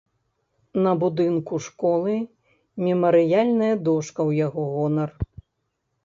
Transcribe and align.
На 0.83 0.91
будынку 1.01 1.55
школы 1.65 2.15
мемарыяльная 2.85 3.67
дошка 3.89 4.19
ў 4.29 4.41
яго 4.45 4.61
гонар. 4.73 5.11